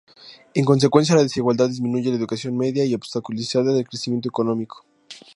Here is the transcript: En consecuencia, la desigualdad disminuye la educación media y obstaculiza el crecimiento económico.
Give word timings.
En 0.55 0.65
consecuencia, 0.65 1.13
la 1.13 1.21
desigualdad 1.21 1.69
disminuye 1.69 2.09
la 2.09 2.15
educación 2.15 2.57
media 2.57 2.83
y 2.83 2.95
obstaculiza 2.95 3.59
el 3.59 3.87
crecimiento 3.87 4.29
económico. 4.29 4.83